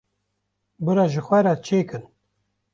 [0.83, 2.03] bira ji xwe re çê kin.